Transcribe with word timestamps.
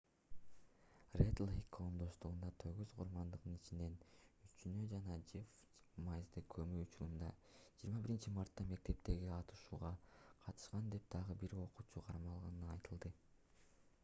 ред-лейк 1.19 1.65
коомдоштугунда 1.75 2.47
тогуз 2.61 2.93
курмандыктын 3.01 3.57
ичинен 3.57 3.97
үчөөнү 4.47 4.87
жана 4.93 5.17
жефф 5.33 5.51
вайзды 6.07 6.43
көмүү 6.55 6.81
учурунда 6.85 7.29
21-мартта 7.89 8.65
мектептеги 8.71 9.29
атышууга 9.37 9.91
катышкан 10.47 10.89
деп 10.95 11.05
дагы 11.17 11.37
бир 11.45 11.53
окуучу 11.67 12.03
кармалгандыгы 12.09 12.73
айтылды 12.77 13.13